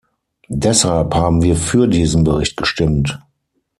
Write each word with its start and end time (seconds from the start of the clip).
Deshalb 0.55 1.13
haben 1.13 1.43
wir 1.43 1.55
für 1.55 1.87
diesen 1.87 2.23
Bericht 2.23 2.57
gestimmt. 2.57 3.19